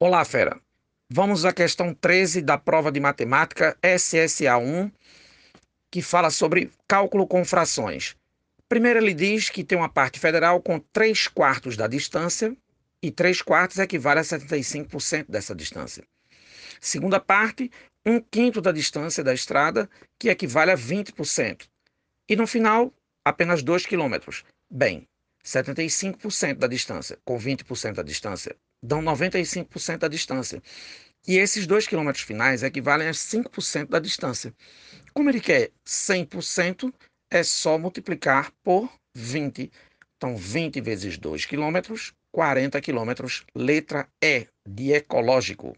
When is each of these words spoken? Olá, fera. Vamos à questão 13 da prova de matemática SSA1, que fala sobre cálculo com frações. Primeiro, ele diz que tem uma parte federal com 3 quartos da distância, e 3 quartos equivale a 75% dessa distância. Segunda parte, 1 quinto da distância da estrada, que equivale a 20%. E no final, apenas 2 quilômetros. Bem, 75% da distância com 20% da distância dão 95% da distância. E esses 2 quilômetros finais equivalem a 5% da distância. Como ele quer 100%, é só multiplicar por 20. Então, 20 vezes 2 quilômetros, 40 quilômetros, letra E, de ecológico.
Olá, 0.00 0.24
fera. 0.24 0.60
Vamos 1.10 1.44
à 1.44 1.52
questão 1.52 1.92
13 1.92 2.40
da 2.40 2.56
prova 2.56 2.92
de 2.92 3.00
matemática 3.00 3.76
SSA1, 3.82 4.92
que 5.90 6.00
fala 6.00 6.30
sobre 6.30 6.70
cálculo 6.86 7.26
com 7.26 7.44
frações. 7.44 8.14
Primeiro, 8.68 9.00
ele 9.00 9.12
diz 9.12 9.50
que 9.50 9.64
tem 9.64 9.76
uma 9.76 9.88
parte 9.88 10.20
federal 10.20 10.62
com 10.62 10.78
3 10.78 11.26
quartos 11.26 11.76
da 11.76 11.88
distância, 11.88 12.56
e 13.02 13.10
3 13.10 13.42
quartos 13.42 13.80
equivale 13.80 14.20
a 14.20 14.22
75% 14.22 15.26
dessa 15.28 15.52
distância. 15.52 16.04
Segunda 16.80 17.18
parte, 17.18 17.68
1 18.06 18.20
quinto 18.20 18.60
da 18.60 18.70
distância 18.70 19.24
da 19.24 19.34
estrada, 19.34 19.90
que 20.16 20.28
equivale 20.28 20.70
a 20.70 20.76
20%. 20.76 21.66
E 22.28 22.36
no 22.36 22.46
final, 22.46 22.94
apenas 23.24 23.64
2 23.64 23.84
quilômetros. 23.84 24.44
Bem, 24.70 25.08
75% 25.44 26.54
da 26.54 26.68
distância 26.68 27.18
com 27.24 27.36
20% 27.36 27.94
da 27.94 28.04
distância 28.04 28.54
dão 28.82 29.02
95% 29.02 29.98
da 29.98 30.08
distância. 30.08 30.62
E 31.26 31.36
esses 31.36 31.66
2 31.66 31.86
quilômetros 31.86 32.24
finais 32.24 32.62
equivalem 32.62 33.08
a 33.08 33.12
5% 33.12 33.88
da 33.88 33.98
distância. 33.98 34.54
Como 35.12 35.28
ele 35.28 35.40
quer 35.40 35.70
100%, 35.86 36.92
é 37.30 37.42
só 37.42 37.78
multiplicar 37.78 38.52
por 38.62 38.90
20. 39.14 39.70
Então, 40.16 40.36
20 40.36 40.80
vezes 40.80 41.18
2 41.18 41.44
quilômetros, 41.44 42.12
40 42.32 42.80
quilômetros, 42.80 43.44
letra 43.54 44.08
E, 44.22 44.46
de 44.66 44.92
ecológico. 44.92 45.76